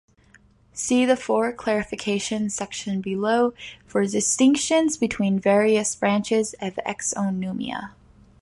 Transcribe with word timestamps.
See 0.73 1.05
the 1.05 1.15
'for 1.15 1.53
clarification' 1.53 2.49
section 2.49 3.01
below 3.01 3.53
for 3.85 4.03
distinctions 4.07 4.97
between 4.97 5.37
various 5.37 5.95
branches 5.95 6.55
of 6.59 6.73
exonumia. 6.87 7.91